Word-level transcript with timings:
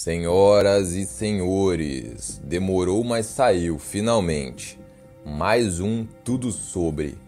Senhoras 0.00 0.92
e 0.92 1.04
senhores, 1.04 2.40
demorou, 2.44 3.02
mas 3.02 3.26
saiu, 3.26 3.80
finalmente. 3.80 4.78
Mais 5.26 5.80
um 5.80 6.06
Tudo 6.24 6.52
Sobre. 6.52 7.18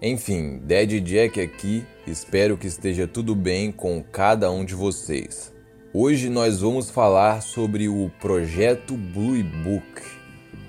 Enfim, 0.00 0.58
Dead 0.58 1.02
Jack 1.02 1.40
aqui, 1.40 1.84
espero 2.06 2.56
que 2.56 2.68
esteja 2.68 3.08
tudo 3.08 3.34
bem 3.34 3.72
com 3.72 4.00
cada 4.00 4.52
um 4.52 4.64
de 4.64 4.72
vocês. 4.72 5.52
Hoje 5.92 6.28
nós 6.28 6.60
vamos 6.60 6.90
falar 6.90 7.42
sobre 7.42 7.88
o 7.88 8.08
Projeto 8.20 8.96
Blue 8.96 9.42
Book, 9.42 10.00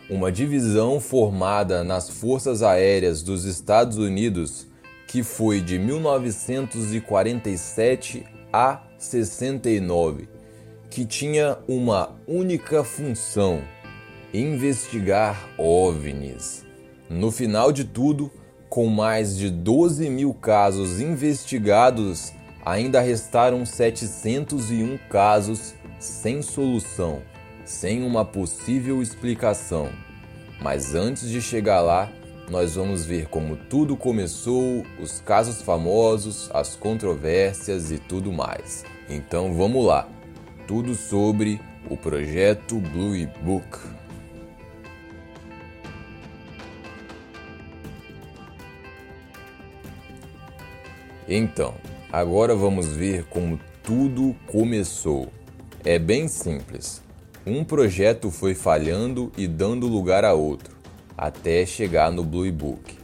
uma 0.10 0.32
divisão 0.32 1.00
formada 1.00 1.84
nas 1.84 2.10
Forças 2.10 2.64
Aéreas 2.64 3.22
dos 3.22 3.46
Estados 3.46 4.00
Unidos 4.00 4.66
que 5.08 5.22
foi 5.22 5.62
de 5.62 5.78
1947 5.78 8.26
a 8.52 8.82
69 8.98 10.33
que 10.94 11.06
tinha 11.06 11.58
uma 11.68 12.12
única 12.28 12.84
função: 12.84 13.64
investigar 14.32 15.50
OVNIs. 15.58 16.64
No 17.10 17.32
final 17.32 17.72
de 17.72 17.84
tudo, 17.84 18.32
com 18.70 18.86
mais 18.86 19.36
de 19.36 19.50
12 19.50 20.08
mil 20.12 20.36
casos 20.36 21.02
investigados, 21.02 22.32
ainda 22.64 23.02
restaram 23.02 23.66
701 23.66 25.00
casos 25.10 25.74
sem 25.98 26.44
solução, 26.44 27.24
sem 27.66 28.04
uma 28.04 28.24
possível 28.24 29.02
explicação. 29.02 29.90
Mas 30.62 30.94
antes 30.94 31.28
de 31.28 31.42
chegar 31.42 31.82
lá, 31.82 32.12
nós 32.52 32.76
vamos 32.76 33.04
ver 33.04 33.30
como 33.30 33.56
tudo 33.56 33.98
começou, 33.98 34.86
os 35.02 35.20
casos 35.22 35.60
famosos, 35.64 36.52
as 36.54 36.76
controvérsias 36.76 37.90
e 37.90 37.98
tudo 37.98 38.32
mais. 38.32 38.86
Então 39.10 39.56
vamos 39.56 39.84
lá 39.84 40.08
tudo 40.68 40.96
sobre 40.96 41.60
o 41.90 41.98
projeto 41.98 42.78
Blue 42.80 43.28
Book. 43.44 43.80
Então, 51.28 51.74
agora 52.12 52.56
vamos 52.56 52.88
ver 52.88 53.26
como 53.26 53.60
tudo 53.82 54.36
começou. 54.48 55.30
É 55.84 55.98
bem 55.98 56.28
simples. 56.28 57.02
Um 57.46 57.64
projeto 57.64 58.32
foi 58.32 58.56
falhando 58.56 59.32
e 59.38 59.48
dando 59.48 59.88
lugar 59.88 60.24
a 60.24 60.34
outro, 60.34 60.76
até 61.18 61.66
chegar 61.66 62.12
no 62.12 62.24
Blue 62.24 62.52
Book. 62.52 62.98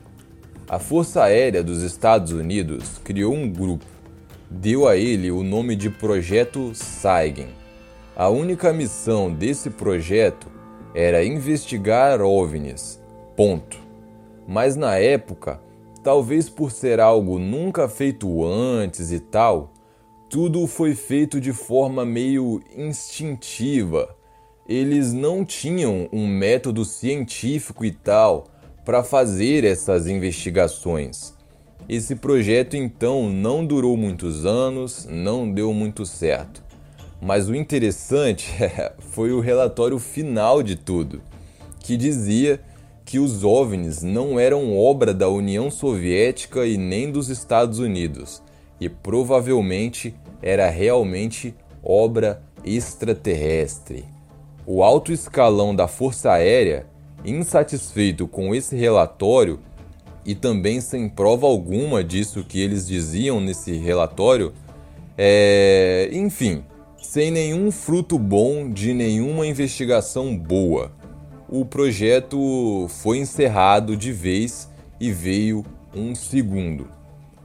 A 0.68 0.80
Força 0.80 1.24
Aérea 1.24 1.64
dos 1.64 1.82
Estados 1.82 2.32
Unidos 2.32 3.00
criou 3.04 3.34
um 3.34 3.50
grupo 3.50 3.86
deu 4.50 4.88
a 4.88 4.98
ele 4.98 5.30
o 5.30 5.44
nome 5.44 5.76
de 5.76 5.90
Projeto 5.90 6.72
Saigen. 6.74 7.50
A 8.16 8.30
única 8.30 8.74
missão 8.74 9.32
desse 9.32 9.70
projeto 9.70 10.48
era 10.96 11.24
investigar 11.24 12.20
OVNIs. 12.20 13.00
Ponto. 13.36 13.78
Mas 14.48 14.76
na 14.76 14.98
época, 14.98 15.62
talvez 16.04 16.50
por 16.50 16.72
ser 16.72 17.00
algo 17.00 17.38
nunca 17.38 17.88
feito 17.88 18.44
antes 18.44 19.12
e 19.12 19.20
tal, 19.20 19.72
tudo 20.28 20.66
foi 20.66 20.96
feito 20.96 21.40
de 21.40 21.54
forma 21.54 22.04
meio 22.04 22.62
instintiva. 22.76 24.16
Eles 24.68 25.14
não 25.14 25.46
tinham 25.46 26.10
um 26.12 26.28
método 26.28 26.84
científico 26.84 27.86
e 27.86 27.92
tal 27.92 28.48
para 28.84 29.04
fazer 29.04 29.64
essas 29.64 30.08
investigações. 30.08 31.39
Esse 31.90 32.16
projeto 32.16 32.78
então 32.78 33.28
não 33.28 33.66
durou 33.66 33.98
muitos 33.98 34.46
anos, 34.46 35.08
não 35.10 35.52
deu 35.52 35.74
muito 35.74 36.06
certo. 36.06 36.64
Mas 37.20 37.50
o 37.50 37.56
interessante 37.56 38.54
foi 39.10 39.32
o 39.32 39.40
relatório 39.40 39.98
final 39.98 40.62
de 40.62 40.76
tudo, 40.76 41.20
que 41.80 41.98
dizia 41.98 42.62
que 43.04 43.18
os 43.18 43.44
OVNIs 43.44 44.04
não 44.04 44.40
eram 44.40 44.78
obra 44.78 45.16
da 45.16 45.30
União 45.30 45.72
Soviética 45.72 46.64
e 46.68 46.78
nem 46.78 47.12
dos 47.12 47.28
Estados 47.28 47.80
Unidos, 47.80 48.40
e 48.80 48.88
provavelmente 48.88 50.14
era 50.44 50.70
realmente 50.70 51.56
obra 51.84 52.40
extraterrestre. 52.64 54.06
O 54.64 54.84
alto 54.84 55.12
escalão 55.12 55.76
da 55.76 55.88
Força 55.88 56.34
Aérea, 56.34 56.86
insatisfeito 57.26 58.28
com 58.28 58.54
esse 58.54 58.76
relatório, 58.76 59.60
e 60.26 60.36
também 60.36 60.82
sem 60.82 61.08
prova 61.10 61.48
alguma 61.48 62.04
disso 62.04 62.44
que 62.44 62.60
eles 62.60 62.88
diziam 62.88 63.40
nesse 63.40 63.74
relatório, 63.74 64.54
é... 65.18 66.10
enfim, 66.12 66.64
sem 67.02 67.32
nenhum 67.32 67.72
fruto 67.72 68.20
bom 68.20 68.70
de 68.70 68.94
nenhuma 68.94 69.48
investigação 69.48 70.38
boa. 70.38 70.92
O 71.48 71.66
projeto 71.66 72.88
foi 72.90 73.18
encerrado 73.18 73.98
de 73.98 74.12
vez 74.12 74.70
e 75.00 75.12
veio 75.12 75.66
um 75.96 76.14
segundo. 76.14 76.88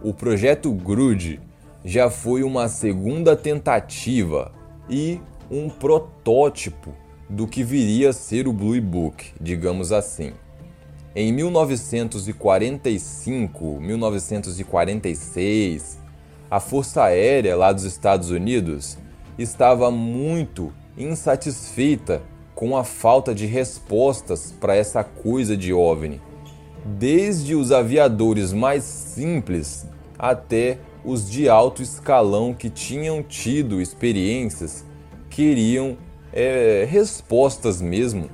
O 0.02 0.12
projeto 0.12 0.70
Grude 0.72 1.40
já 1.84 2.10
foi 2.10 2.42
uma 2.42 2.68
segunda 2.68 3.34
tentativa 3.34 4.52
e 4.88 5.18
um 5.50 5.68
protótipo 5.68 6.92
do 7.28 7.46
que 7.46 7.64
viria 7.64 8.10
a 8.10 8.12
ser 8.12 8.46
o 8.46 8.52
Blue 8.52 8.80
Book, 8.80 9.32
digamos 9.40 9.92
assim. 9.92 10.32
Em 11.16 11.32
1945, 11.32 13.80
1946, 13.80 15.96
a 16.50 16.58
Força 16.58 17.04
Aérea 17.04 17.56
lá 17.56 17.70
dos 17.70 17.84
Estados 17.84 18.30
Unidos 18.30 18.98
estava 19.38 19.92
muito 19.92 20.72
insatisfeita 20.98 22.20
com 22.52 22.76
a 22.76 22.82
falta 22.82 23.32
de 23.32 23.46
respostas 23.46 24.52
para 24.60 24.74
essa 24.74 25.04
coisa 25.04 25.56
de 25.56 25.72
OVNI. 25.72 26.20
Desde 26.84 27.54
os 27.54 27.70
aviadores 27.70 28.52
mais 28.52 28.82
simples 28.82 29.86
até 30.18 30.80
os 31.04 31.30
de 31.30 31.48
alto 31.48 31.80
escalão 31.80 32.52
que 32.52 32.68
tinham 32.68 33.22
tido 33.22 33.80
experiências 33.80 34.84
queriam 35.30 35.96
é, 36.32 36.84
respostas 36.90 37.80
mesmo 37.80 38.28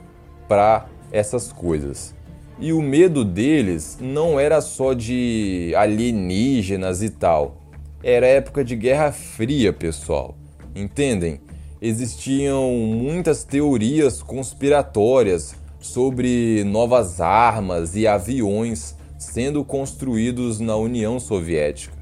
para 0.48 0.86
essas 1.12 1.52
coisas. 1.52 2.18
E 2.60 2.74
o 2.74 2.82
medo 2.82 3.24
deles 3.24 3.96
não 3.98 4.38
era 4.38 4.60
só 4.60 4.92
de 4.92 5.72
alienígenas 5.74 7.02
e 7.02 7.08
tal. 7.08 7.56
Era 8.02 8.26
época 8.26 8.62
de 8.62 8.76
Guerra 8.76 9.12
Fria, 9.12 9.72
pessoal. 9.72 10.36
Entendem? 10.76 11.40
Existiam 11.80 12.70
muitas 12.70 13.44
teorias 13.44 14.22
conspiratórias 14.22 15.54
sobre 15.80 16.62
novas 16.64 17.18
armas 17.18 17.96
e 17.96 18.06
aviões 18.06 18.94
sendo 19.18 19.64
construídos 19.64 20.60
na 20.60 20.76
União 20.76 21.18
Soviética. 21.18 21.96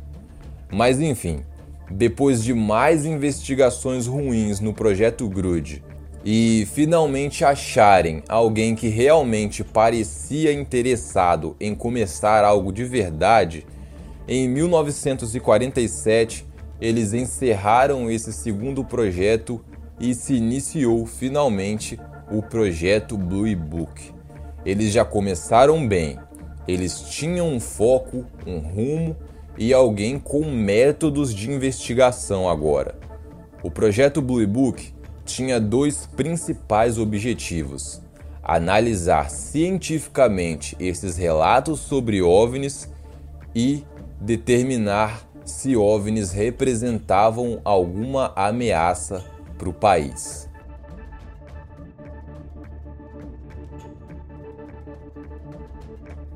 Mas 0.73 1.01
enfim, 1.01 1.39
depois 1.89 2.43
de 2.43 2.53
mais 2.53 3.07
investigações 3.07 4.09
ruins 4.09 4.59
no 4.59 4.75
projeto 4.75 5.29
Grud 5.29 5.83
e 6.25 6.67
finalmente 6.73 7.45
acharem 7.45 8.23
alguém 8.29 8.75
que 8.75 8.89
realmente 8.89 9.63
parecia 9.63 10.53
interessado 10.53 11.57
em 11.61 11.75
começar 11.75 12.45
algo 12.45 12.73
de 12.73 12.85
verdade, 12.85 13.67
em 14.27 14.49
1947 14.49 16.47
eles 16.81 17.13
encerraram 17.13 18.11
esse 18.11 18.33
segundo 18.33 18.85
projeto 18.85 19.65
e 19.99 20.15
se 20.15 20.35
iniciou 20.35 21.07
finalmente 21.07 21.99
o 22.31 22.43
projeto 22.43 23.17
Blue 23.17 23.57
Book. 23.57 24.13
Eles 24.65 24.93
já 24.93 25.05
começaram 25.05 25.87
bem, 25.87 26.19
eles 26.67 27.01
tinham 27.01 27.49
um 27.49 27.59
foco, 27.59 28.25
um 28.47 28.59
rumo 28.59 29.17
e 29.57 29.73
alguém 29.73 30.19
com 30.19 30.45
métodos 30.45 31.35
de 31.35 31.51
investigação 31.51 32.49
agora. 32.49 32.97
O 33.63 33.71
projeto 33.71 34.23
Blue 34.23 34.47
Book 34.47 34.93
tinha 35.29 35.61
dois 35.61 36.07
principais 36.07 36.99
objetivos: 36.99 38.01
analisar 38.43 39.31
cientificamente 39.31 40.75
esses 40.81 41.17
relatos 41.17 41.81
sobre 41.81 42.23
OVNIs 42.23 42.89
e 43.55 43.85
determinar 44.21 45.29
se 45.45 45.77
OVNIs 45.77 46.33
representavam 46.33 47.61
alguma 47.65 48.33
ameaça 48.35 49.25
para 49.57 49.69
o 49.69 49.73
país. 49.73 50.49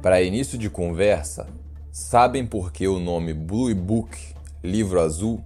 Para 0.01 0.21
início 0.21 0.59
de 0.59 0.69
conversa, 0.69 1.47
sabem 1.91 2.45
por 2.45 2.73
que 2.73 2.89
o 2.89 2.99
nome 2.99 3.33
Blue 3.33 3.73
Book, 3.75 4.19
livro 4.63 5.01
azul, 5.01 5.45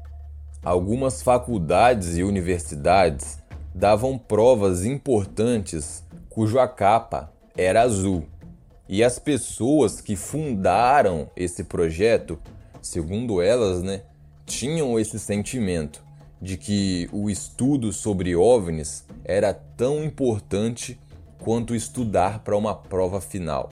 Algumas 0.67 1.23
faculdades 1.23 2.17
e 2.17 2.25
universidades 2.25 3.39
davam 3.73 4.19
provas 4.19 4.85
importantes 4.85 6.03
cuja 6.29 6.67
capa 6.67 7.33
era 7.57 7.83
azul. 7.83 8.25
E 8.89 9.05
as 9.05 9.17
pessoas 9.17 10.01
que 10.01 10.17
fundaram 10.17 11.31
esse 11.37 11.63
projeto, 11.63 12.37
segundo 12.83 13.41
elas, 13.41 13.85
né, 13.85 14.03
tinham 14.45 14.99
esse 14.99 15.21
sentimento 15.21 16.03
de 16.43 16.57
que 16.57 17.09
o 17.13 17.31
estudo 17.31 17.93
sobre 17.93 18.35
OVNIs 18.35 19.05
era 19.25 19.55
tão 19.55 20.03
importante 20.03 20.99
quanto 21.39 21.77
estudar 21.77 22.41
para 22.41 22.57
uma 22.57 22.75
prova 22.75 23.21
final. 23.21 23.71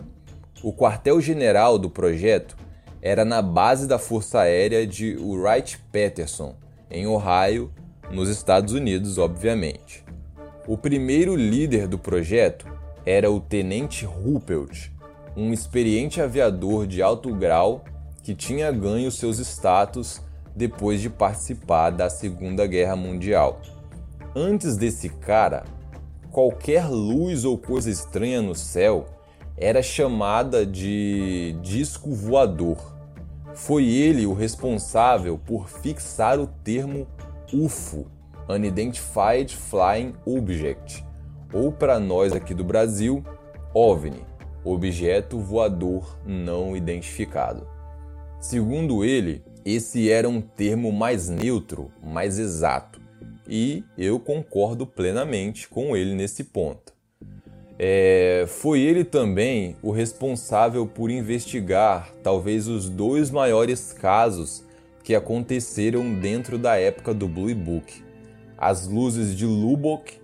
O 0.62 0.73
quartel-general 0.73 1.76
do 1.76 1.91
projeto 1.91 2.56
era 3.02 3.25
na 3.25 3.43
base 3.43 3.88
da 3.88 3.99
Força 3.99 4.43
Aérea 4.43 4.87
de 4.87 5.17
Wright-Patterson, 5.17 6.55
em 6.94 7.08
Ohio, 7.08 7.73
nos 8.11 8.29
Estados 8.29 8.73
Unidos, 8.73 9.19
obviamente. 9.19 10.05
O 10.67 10.79
primeiro 10.79 11.35
líder 11.35 11.88
do 11.88 11.99
projeto 11.99 12.67
era 13.05 13.31
o 13.31 13.41
Tenente 13.41 14.06
Ruppelt, 14.06 14.93
um 15.37 15.52
experiente 15.52 16.23
aviador 16.23 16.87
de 16.87 17.02
alto 17.02 17.35
grau 17.35 17.85
que 18.23 18.35
tinha 18.35 18.70
ganho 18.70 19.11
seus 19.11 19.41
status 19.41 20.23
depois 20.55 21.00
de 21.00 21.11
participar 21.11 21.91
da 21.91 22.08
Segunda 22.08 22.64
Guerra 22.64 22.94
Mundial. 22.94 23.61
Antes 24.35 24.76
desse 24.76 25.08
cara, 25.08 25.64
qualquer 26.31 26.88
luz 26.88 27.44
ou 27.44 27.58
coisa 27.58 27.91
estranha 27.91 28.41
no 28.41 28.55
céu 28.55 29.06
era 29.56 29.82
chamada 29.82 30.64
de 30.64 31.56
disco 31.61 32.14
voador. 32.14 32.94
Foi 33.55 33.87
ele 33.87 34.27
o 34.27 34.33
responsável 34.33 35.39
por 35.39 35.69
fixar 35.69 36.41
o 36.41 36.47
termo 36.47 37.06
UFO, 37.53 38.06
Unidentified 38.49 39.56
Flying 39.56 40.12
Object, 40.27 41.05
ou 41.53 41.71
para 41.71 42.01
nós 42.01 42.33
aqui 42.33 42.53
do 42.53 42.65
Brasil, 42.65 43.25
OVNI, 43.73 44.25
Objeto 44.65 45.39
Voador 45.39 46.19
Não 46.27 46.77
Identificado. 46.77 47.67
Segundo 48.41 49.05
ele, 49.05 49.45
esse 49.65 50.11
era 50.11 50.29
um 50.29 50.41
termo 50.41 50.91
mais 50.91 51.29
neutro, 51.29 51.93
mais 52.03 52.39
exato, 52.39 53.01
e 53.49 53.85
eu 53.97 54.19
concordo 54.19 54.87
plenamente 54.87 55.69
com 55.69 55.97
ele 55.97 56.15
nesse 56.15 56.45
ponto. 56.45 56.94
É, 57.79 58.44
foi 58.47 58.81
ele 58.81 59.05
também 59.05 59.76
o 59.82 59.91
responsável 59.91 60.87
por 60.87 61.11
investigar 61.11 62.12
talvez 62.23 62.69
os 62.69 62.88
dois 62.88 63.32
maiores 63.32 63.93
casos 63.93 64.65
que 65.03 65.12
aconteceram 65.15 66.15
dentro 66.15 66.56
da 66.56 66.76
época 66.76 67.12
do 67.12 67.26
Blue 67.26 67.53
Book: 67.55 68.03
as 68.56 68.87
luzes 68.87 69.37
de 69.37 69.44
Lubbock 69.44 70.15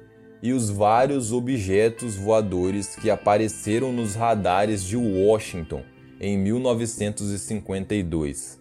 e 0.42 0.52
os 0.52 0.70
vários 0.70 1.32
objetos 1.32 2.14
voadores 2.16 2.94
que 2.96 3.10
apareceram 3.10 3.92
nos 3.92 4.14
radares 4.14 4.82
de 4.84 4.96
Washington 4.96 5.82
em 6.20 6.38
1952. 6.38 8.58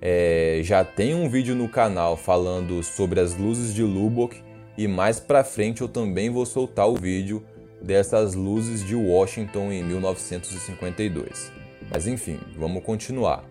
É, 0.00 0.60
já 0.62 0.82
tem 0.84 1.14
um 1.14 1.28
vídeo 1.28 1.54
no 1.54 1.68
canal 1.68 2.16
falando 2.16 2.82
sobre 2.82 3.20
as 3.20 3.36
luzes 3.36 3.72
de 3.72 3.82
Lubbock 3.82 4.42
e 4.76 4.88
mais 4.88 5.20
pra 5.20 5.44
frente 5.44 5.82
eu 5.82 5.88
também 5.88 6.28
vou 6.28 6.44
soltar 6.44 6.88
o 6.88 6.96
vídeo 6.96 7.44
dessas 7.84 8.34
luzes 8.34 8.84
de 8.84 8.96
Washington 8.96 9.70
em 9.70 9.84
1952. 9.84 11.52
Mas 11.90 12.06
enfim, 12.06 12.40
vamos 12.56 12.82
continuar. 12.82 13.44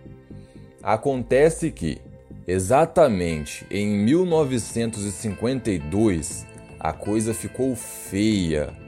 Acontece 0.81 1.69
que, 1.71 2.01
exatamente 2.47 3.67
em 3.69 4.03
1952, 4.03 6.47
a 6.79 6.91
coisa 6.91 7.31
ficou 7.33 7.75
feia 7.75 8.81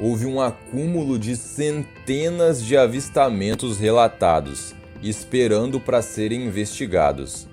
houve 0.00 0.26
um 0.26 0.40
acúmulo 0.40 1.18
de 1.18 1.36
centenas 1.36 2.64
de 2.64 2.76
avistamentos 2.76 3.78
relatados, 3.78 4.74
esperando 5.02 5.80
para 5.80 6.02
serem 6.02 6.46
investigados. 6.46 7.48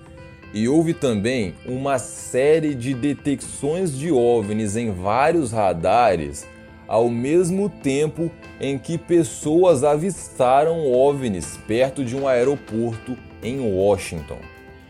E 0.54 0.70
houve 0.70 0.94
também 0.94 1.54
uma 1.66 2.00
série 2.00 2.76
de 2.76 2.94
detecções 2.94 3.98
de 3.98 4.12
OVNIs 4.12 4.76
em 4.76 4.92
vários 4.92 5.52
radares, 5.52 6.46
ao 6.88 7.10
mesmo 7.10 7.70
tempo 7.70 8.32
em 8.60 8.78
que 8.78 8.98
pessoas 8.98 9.84
avistaram 9.84 10.92
OVNIs 10.92 11.58
perto 11.68 12.04
de 12.04 12.16
um 12.16 12.28
aeroporto 12.28 13.18
em 13.42 13.60
Washington. 13.60 14.38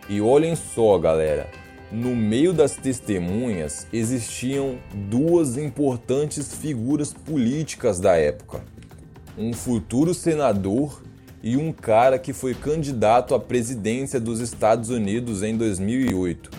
E 0.08 0.22
olhem 0.22 0.56
só, 0.56 0.98
galera, 0.98 1.50
no 1.92 2.16
meio 2.16 2.54
das 2.54 2.76
testemunhas 2.76 3.88
existiam 3.92 4.78
duas 4.94 5.58
importantes 5.58 6.54
figuras 6.54 7.14
políticas 7.14 8.00
da 8.00 8.16
época: 8.16 8.62
um 9.38 9.54
futuro 9.54 10.14
senador 10.14 11.02
e 11.42 11.56
um 11.56 11.72
cara 11.72 12.18
que 12.18 12.34
foi 12.34 12.54
candidato 12.54 13.36
à 13.36 13.40
presidência 13.40 14.20
dos 14.20 14.40
Estados 14.40 14.90
Unidos 14.90 15.44
em 15.44 15.56
2008, 15.56 16.50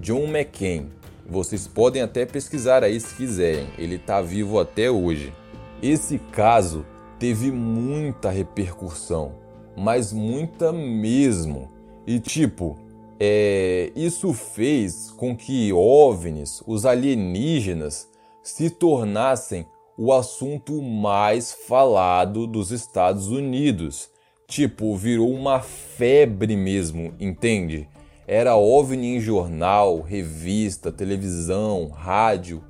John 0.00 0.28
McCain. 0.28 0.88
Vocês 1.28 1.66
podem 1.66 2.02
até 2.02 2.24
pesquisar 2.24 2.84
aí 2.84 3.00
se 3.00 3.14
quiserem, 3.14 3.66
ele 3.76 3.96
está 3.96 4.22
vivo 4.22 4.60
até 4.60 4.90
hoje. 4.90 5.32
Esse 5.82 6.18
caso 6.18 6.86
teve 7.18 7.50
muita 7.50 8.30
repercussão, 8.30 9.34
mas 9.76 10.12
muita 10.12 10.72
mesmo. 10.72 11.70
E 12.06 12.20
tipo, 12.20 12.78
é, 13.18 13.90
isso 13.96 14.32
fez 14.32 15.10
com 15.10 15.36
que 15.36 15.72
OVNIs, 15.72 16.62
os 16.66 16.86
alienígenas, 16.86 18.08
se 18.42 18.70
tornassem 18.70 19.66
o 19.98 20.12
assunto 20.12 20.80
mais 20.80 21.52
falado 21.52 22.46
dos 22.46 22.70
Estados 22.70 23.28
Unidos. 23.28 24.10
Tipo, 24.46 24.94
virou 24.94 25.32
uma 25.32 25.60
febre 25.60 26.54
mesmo, 26.56 27.14
entende? 27.18 27.88
Era 28.28 28.56
OVNI 28.56 29.18
em 29.18 29.20
jornal, 29.20 30.00
revista, 30.00 30.90
televisão, 30.90 31.86
rádio. 31.86 32.60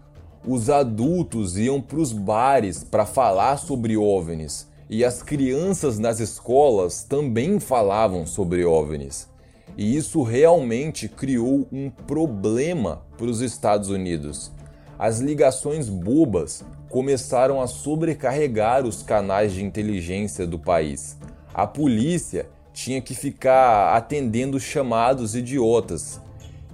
Os 0.47 0.69
adultos 0.69 1.56
iam 1.56 1.81
para 1.81 1.99
os 1.99 2.12
bares 2.12 2.85
para 2.85 3.06
falar 3.06 3.56
sobre 3.56 3.97
OVNIs 3.97 4.69
e 4.91 5.03
as 5.03 5.23
crianças 5.23 5.99
nas 5.99 6.20
escolas 6.20 7.05
também 7.05 7.58
falavam 7.58 8.26
sobre 8.26 8.67
OVNIs. 8.67 9.31
E 9.79 9.97
isso 9.97 10.23
realmente 10.23 11.08
criou 11.08 11.67
um 11.73 11.88
problema 11.88 13.00
para 13.17 13.26
os 13.26 13.41
Estados 13.41 13.88
Unidos. 13.88 14.53
As 14.99 15.20
ligações 15.20 15.88
bobas 15.88 16.62
começaram 16.91 17.62
a 17.62 17.67
sobrecarregar 17.67 18.85
os 18.85 19.03
canais 19.03 19.55
de 19.55 19.64
inteligência 19.64 20.47
do 20.47 20.58
país. 20.58 21.17
A 21.55 21.67
polícia 21.67 22.47
tinha 22.76 23.00
que 23.00 23.14
ficar 23.14 23.96
atendendo 23.96 24.61
chamados 24.61 25.34
idiotas. 25.34 26.20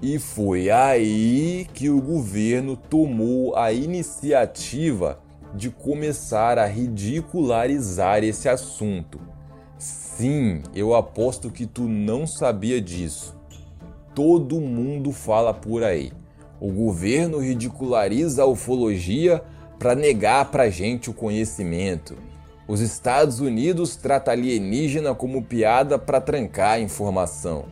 E 0.02 0.18
foi 0.18 0.68
aí 0.68 1.64
que 1.72 1.88
o 1.88 2.02
governo 2.02 2.76
tomou 2.76 3.54
a 3.54 3.72
iniciativa 3.72 5.20
de 5.54 5.70
começar 5.70 6.58
a 6.58 6.66
ridicularizar 6.66 8.24
esse 8.24 8.48
assunto. 8.48 9.20
Sim, 9.78 10.64
eu 10.74 10.92
aposto 10.92 11.52
que 11.52 11.66
tu 11.66 11.82
não 11.82 12.26
sabia 12.26 12.80
disso. 12.80 13.36
Todo 14.12 14.60
mundo 14.60 15.12
fala 15.12 15.54
por 15.54 15.84
aí. 15.84 16.12
O 16.60 16.72
governo 16.72 17.38
ridiculariza 17.38 18.42
a 18.42 18.46
ufologia 18.46 19.40
para 19.78 19.94
negar 19.94 20.50
pra 20.50 20.68
gente 20.68 21.08
o 21.08 21.14
conhecimento. 21.14 22.16
Os 22.72 22.80
Estados 22.80 23.38
Unidos 23.38 23.96
trata 23.96 24.30
alienígena 24.30 25.14
como 25.14 25.42
piada 25.42 25.98
para 25.98 26.22
trancar 26.22 26.70
a 26.70 26.80
informação. 26.80 27.66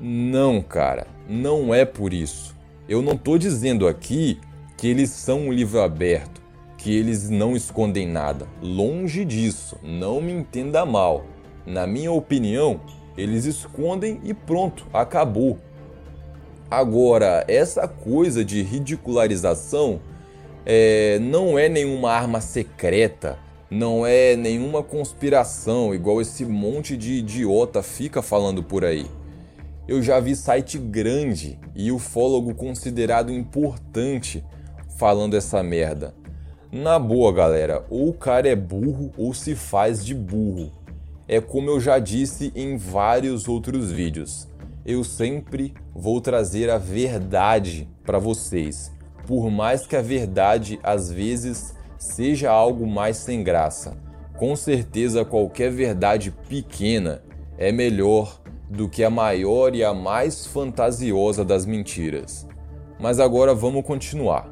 Não, 0.00 0.62
cara, 0.62 1.06
não 1.28 1.74
é 1.74 1.84
por 1.84 2.14
isso. 2.14 2.56
Eu 2.88 3.02
não 3.02 3.18
tô 3.18 3.36
dizendo 3.36 3.86
aqui 3.86 4.40
que 4.78 4.88
eles 4.88 5.10
são 5.10 5.40
um 5.48 5.52
livro 5.52 5.82
aberto, 5.82 6.40
que 6.78 6.96
eles 6.96 7.28
não 7.28 7.54
escondem 7.54 8.08
nada. 8.08 8.46
Longe 8.62 9.26
disso, 9.26 9.76
não 9.82 10.22
me 10.22 10.32
entenda 10.32 10.86
mal. 10.86 11.26
Na 11.66 11.86
minha 11.86 12.10
opinião, 12.10 12.80
eles 13.18 13.44
escondem 13.44 14.22
e 14.24 14.32
pronto, 14.32 14.86
acabou. 14.90 15.58
Agora, 16.70 17.44
essa 17.46 17.86
coisa 17.86 18.42
de 18.42 18.62
ridicularização 18.62 20.00
é, 20.64 21.18
não 21.20 21.58
é 21.58 21.68
nenhuma 21.68 22.10
arma 22.10 22.40
secreta, 22.40 23.38
não 23.70 24.04
é 24.04 24.34
nenhuma 24.34 24.82
conspiração, 24.82 25.94
igual 25.94 26.20
esse 26.20 26.44
monte 26.44 26.96
de 26.96 27.14
idiota 27.14 27.82
fica 27.82 28.20
falando 28.20 28.62
por 28.62 28.84
aí. 28.84 29.06
Eu 29.86 30.02
já 30.02 30.18
vi 30.20 30.34
site 30.34 30.78
grande 30.78 31.58
e 31.74 31.92
ufólogo 31.92 32.54
considerado 32.54 33.32
importante 33.32 34.44
falando 34.98 35.36
essa 35.36 35.62
merda. 35.62 36.14
Na 36.70 36.98
boa, 36.98 37.32
galera, 37.32 37.84
ou 37.88 38.10
o 38.10 38.14
cara 38.14 38.48
é 38.48 38.56
burro 38.56 39.12
ou 39.16 39.32
se 39.32 39.54
faz 39.54 40.04
de 40.04 40.14
burro 40.14 40.72
é 41.32 41.40
como 41.40 41.70
eu 41.70 41.78
já 41.78 42.00
disse 42.00 42.52
em 42.56 42.76
vários 42.76 43.46
outros 43.46 43.92
vídeos. 43.92 44.48
Eu 44.84 45.04
sempre 45.04 45.72
vou 45.94 46.20
trazer 46.20 46.68
a 46.68 46.76
verdade 46.76 47.88
para 48.02 48.18
vocês, 48.18 48.90
por 49.28 49.48
mais 49.48 49.86
que 49.86 49.94
a 49.94 50.02
verdade 50.02 50.80
às 50.82 51.08
vezes 51.08 51.72
seja 52.00 52.50
algo 52.50 52.86
mais 52.86 53.18
sem 53.18 53.44
graça. 53.44 53.96
Com 54.36 54.56
certeza, 54.56 55.22
qualquer 55.22 55.70
verdade 55.70 56.30
pequena 56.48 57.22
é 57.58 57.70
melhor 57.70 58.40
do 58.70 58.88
que 58.88 59.04
a 59.04 59.10
maior 59.10 59.74
e 59.74 59.84
a 59.84 59.92
mais 59.92 60.46
fantasiosa 60.46 61.44
das 61.44 61.66
mentiras. 61.66 62.48
Mas 62.98 63.20
agora 63.20 63.54
vamos 63.54 63.84
continuar. 63.84 64.50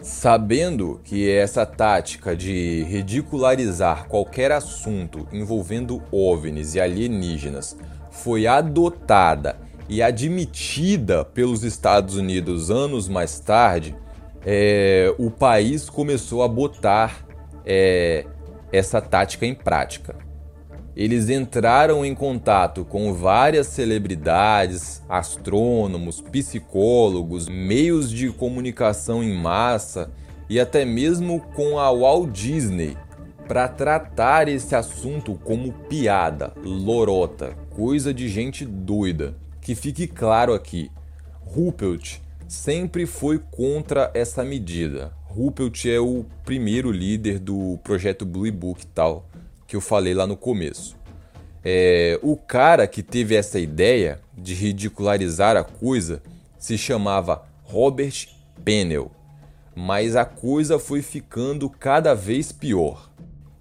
Sabendo 0.00 1.00
que 1.02 1.28
essa 1.28 1.66
tática 1.66 2.36
de 2.36 2.84
ridicularizar 2.84 4.06
qualquer 4.06 4.52
assunto 4.52 5.26
envolvendo 5.32 6.02
OVNIs 6.12 6.76
e 6.76 6.80
alienígenas 6.80 7.76
foi 8.10 8.46
adotada 8.46 9.56
e 9.88 10.00
admitida 10.00 11.24
pelos 11.24 11.64
Estados 11.64 12.16
Unidos 12.16 12.70
anos 12.70 13.08
mais 13.08 13.40
tarde, 13.40 13.96
é, 14.44 15.14
o 15.18 15.30
país 15.30 15.88
começou 15.88 16.42
a 16.42 16.48
botar 16.48 17.24
é, 17.64 18.26
essa 18.72 19.00
tática 19.00 19.46
em 19.46 19.54
prática. 19.54 20.16
Eles 20.94 21.30
entraram 21.30 22.04
em 22.04 22.14
contato 22.14 22.84
com 22.84 23.14
várias 23.14 23.68
celebridades, 23.68 25.02
astrônomos, 25.08 26.20
psicólogos, 26.20 27.48
meios 27.48 28.10
de 28.10 28.30
comunicação 28.30 29.22
em 29.22 29.32
massa 29.34 30.10
e 30.50 30.60
até 30.60 30.84
mesmo 30.84 31.40
com 31.54 31.78
a 31.78 31.90
Walt 31.90 32.30
Disney 32.30 32.96
para 33.48 33.68
tratar 33.68 34.48
esse 34.48 34.74
assunto 34.74 35.38
como 35.42 35.72
piada, 35.72 36.52
lorota, 36.62 37.56
coisa 37.70 38.12
de 38.12 38.28
gente 38.28 38.66
doida. 38.66 39.34
Que 39.62 39.74
fique 39.74 40.06
claro 40.06 40.52
aqui, 40.52 40.90
Ruppelt 41.40 42.20
sempre 42.52 43.06
foi 43.06 43.40
contra 43.50 44.10
essa 44.12 44.44
medida. 44.44 45.10
Ruppelt 45.24 45.86
é 45.86 45.98
o 45.98 46.26
primeiro 46.44 46.92
líder 46.92 47.38
do 47.38 47.80
projeto 47.82 48.26
Blue 48.26 48.52
Book 48.52 48.84
tal 48.88 49.26
que 49.66 49.74
eu 49.74 49.80
falei 49.80 50.12
lá 50.12 50.26
no 50.26 50.36
começo. 50.36 50.94
É, 51.64 52.20
o 52.22 52.36
cara 52.36 52.86
que 52.86 53.02
teve 53.02 53.34
essa 53.34 53.58
ideia 53.58 54.20
de 54.36 54.52
ridicularizar 54.52 55.56
a 55.56 55.64
coisa 55.64 56.22
se 56.58 56.76
chamava 56.76 57.42
Robert 57.62 58.28
Pennell, 58.62 59.10
mas 59.74 60.14
a 60.14 60.26
coisa 60.26 60.78
foi 60.78 61.00
ficando 61.00 61.70
cada 61.70 62.12
vez 62.12 62.52
pior. 62.52 63.10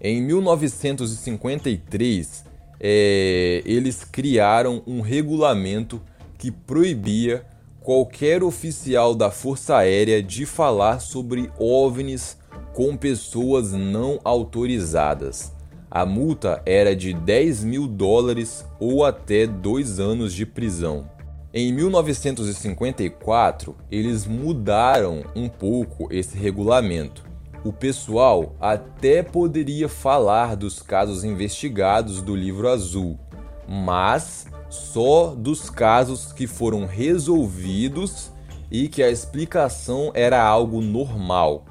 Em 0.02 0.22
1953, 0.22 2.44
é, 2.78 3.62
eles 3.64 4.04
criaram 4.04 4.84
um 4.86 5.00
regulamento 5.00 6.02
que 6.38 6.52
proibia 6.52 7.50
qualquer 7.92 8.42
oficial 8.42 9.14
da 9.14 9.30
Força 9.30 9.76
Aérea 9.76 10.24
de 10.24 10.46
falar 10.46 11.02
sobre 11.02 11.52
OVNIs 11.60 12.38
com 12.74 12.96
pessoas 12.96 13.74
não 13.74 14.18
autorizadas. 14.24 15.52
A 15.90 16.06
multa 16.06 16.62
era 16.66 16.96
de 16.96 17.14
10 17.14 17.66
mil 17.66 17.88
dólares 17.88 18.66
ou 18.80 19.04
até 19.04 19.46
dois 19.46 20.00
anos 20.00 20.34
de 20.34 20.46
prisão. 20.46 21.10
Em 21.54 21.74
1954, 21.74 23.76
eles 23.92 24.26
mudaram 24.26 25.26
um 25.36 25.50
pouco 25.50 26.08
esse 26.10 26.38
regulamento. 26.38 27.26
O 27.62 27.74
pessoal 27.74 28.56
até 28.62 29.22
poderia 29.22 29.90
falar 29.90 30.56
dos 30.56 30.82
casos 30.82 31.26
investigados 31.26 32.22
do 32.22 32.38
livro 32.38 32.70
azul, 32.70 33.20
mas 33.68 34.48
só 34.72 35.36
dos 35.36 35.70
casos 35.70 36.32
que 36.32 36.48
foram 36.48 36.86
resolvidos 36.86 38.32
e 38.72 38.88
que 38.88 39.04
a 39.04 39.12
explicação 39.12 40.12
era 40.16 40.42
algo 40.42 40.82
normal. 40.82 41.66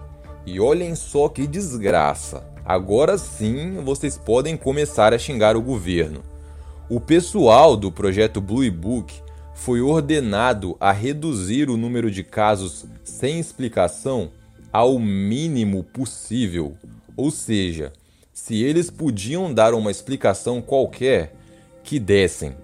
E 0.44 0.60
olhem 0.60 0.94
só 0.94 1.28
que 1.28 1.46
desgraça! 1.46 2.46
Agora 2.64 3.16
sim 3.16 3.82
vocês 3.82 4.18
podem 4.18 4.56
começar 4.56 5.14
a 5.14 5.18
xingar 5.18 5.56
o 5.56 5.62
governo. 5.62 6.22
O 6.90 7.00
pessoal 7.00 7.74
do 7.74 7.90
projeto 7.90 8.40
Blue 8.40 8.70
Book 8.70 9.14
foi 9.54 9.80
ordenado 9.80 10.76
a 10.78 10.92
reduzir 10.92 11.70
o 11.70 11.76
número 11.76 12.10
de 12.10 12.22
casos 12.22 12.84
sem 13.02 13.40
explicação 13.40 14.30
ao 14.70 14.98
mínimo 14.98 15.82
possível. 15.82 16.76
Ou 17.16 17.30
seja, 17.30 17.92
se 18.32 18.62
eles 18.62 18.90
podiam 18.90 19.52
dar 19.52 19.72
uma 19.72 19.90
explicação 19.90 20.60
qualquer, 20.60 21.34
que 21.82 21.98
dessem. 21.98 22.54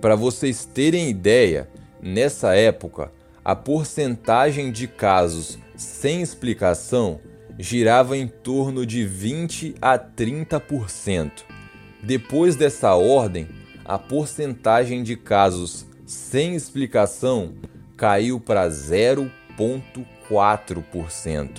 Para 0.00 0.14
vocês 0.14 0.64
terem 0.64 1.08
ideia, 1.08 1.68
nessa 2.02 2.54
época, 2.54 3.10
a 3.44 3.56
porcentagem 3.56 4.70
de 4.70 4.86
casos 4.86 5.58
sem 5.76 6.20
explicação 6.20 7.20
girava 7.58 8.14
em 8.16 8.28
torno 8.28 8.84
de 8.84 9.06
20 9.06 9.76
a 9.80 9.96
30%. 9.98 11.30
Depois 12.02 12.56
dessa 12.56 12.94
ordem, 12.94 13.48
a 13.84 13.98
porcentagem 13.98 15.02
de 15.02 15.16
casos 15.16 15.86
sem 16.04 16.54
explicação 16.54 17.54
caiu 17.96 18.38
para 18.38 18.68
0,4%. 18.68 21.50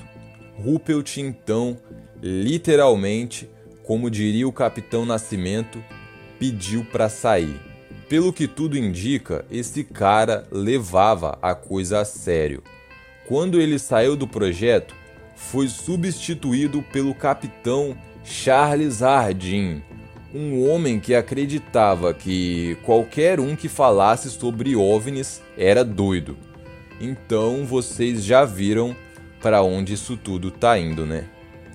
Ruppelt 0.55 1.17
então, 1.17 1.75
literalmente, 2.21 3.49
como 3.83 4.11
diria 4.11 4.47
o 4.47 4.53
capitão 4.53 5.05
Nascimento, 5.05 5.83
pediu 6.39 6.85
para 6.85 7.09
sair. 7.09 7.66
Pelo 8.09 8.31
que 8.31 8.47
tudo 8.47 8.77
indica, 8.77 9.45
esse 9.51 9.83
cara 9.83 10.47
levava 10.49 11.37
a 11.41 11.53
coisa 11.53 11.99
a 11.99 12.05
sério. 12.05 12.63
Quando 13.27 13.59
ele 13.59 13.77
saiu 13.77 14.15
do 14.15 14.25
projeto, 14.25 14.95
foi 15.35 15.67
substituído 15.67 16.81
pelo 16.81 17.13
capitão 17.13 17.97
Charles 18.23 19.01
Hardin, 19.01 19.81
um 20.33 20.69
homem 20.69 20.99
que 20.99 21.13
acreditava 21.13 22.13
que 22.13 22.77
qualquer 22.83 23.39
um 23.39 23.55
que 23.55 23.67
falasse 23.67 24.29
sobre 24.29 24.75
OVNIs 24.75 25.41
era 25.57 25.83
doido. 25.83 26.37
Então 27.01 27.65
vocês 27.65 28.23
já 28.23 28.45
viram 28.45 28.95
para 29.41 29.61
onde 29.61 29.93
isso 29.93 30.15
tudo 30.15 30.49
tá 30.49 30.77
indo, 30.79 31.05
né? 31.05 31.25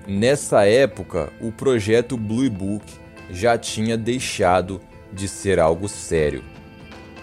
Nessa 0.07 0.65
época, 0.65 1.31
o 1.39 1.51
projeto 1.51 2.17
Blue 2.17 2.49
Book 2.49 2.85
já 3.31 3.57
tinha 3.57 3.95
deixado 3.95 4.81
de 5.13 5.27
ser 5.27 5.59
algo 5.59 5.87
sério. 5.87 6.43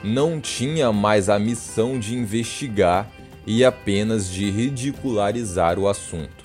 Não 0.03 0.41
tinha 0.41 0.91
mais 0.93 1.29
a 1.29 1.39
missão 1.39 1.99
de 1.99 2.17
investigar 2.17 3.11
e 3.47 3.63
apenas 3.65 4.31
de 4.31 4.51
ridicularizar 4.51 5.79
o 5.79 5.89
assunto. 5.89 6.45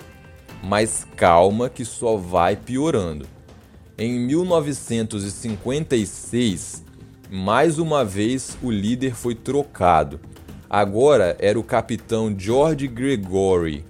Mas 0.64 1.06
calma 1.16 1.70
que 1.70 1.86
só 1.86 2.18
vai 2.18 2.56
piorando. 2.56 3.28
Em 3.98 4.20
1956, 4.20 6.84
mais 7.32 7.80
uma 7.80 8.04
vez 8.04 8.58
o 8.62 8.70
líder 8.70 9.16
foi 9.16 9.34
trocado. 9.36 10.20
Agora 10.70 11.38
era 11.40 11.58
o 11.60 11.64
capitão 11.64 12.36
George 12.38 12.88
Gregory. 12.88 13.86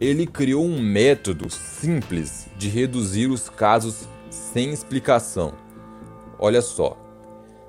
Ele 0.00 0.26
criou 0.26 0.66
um 0.66 0.80
método 0.80 1.50
simples 1.50 2.46
de 2.58 2.68
reduzir 2.68 3.28
os 3.28 3.48
casos 3.48 4.06
sem 4.28 4.70
explicação. 4.70 5.54
Olha 6.38 6.62
só, 6.62 6.96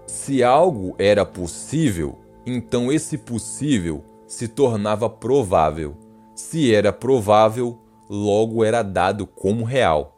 se 0.06 0.44
algo 0.44 0.96
era 0.98 1.26
possível, 1.26 2.18
então 2.46 2.92
esse 2.92 3.18
possível 3.18 4.04
se 4.28 4.48
tornava 4.48 5.10
provável. 5.10 5.96
Se 6.36 6.74
era 6.74 6.94
provável, 6.94 7.80
logo 8.10 8.64
era 8.64 8.82
dado 8.82 9.28
como 9.28 9.64
real. 9.64 10.18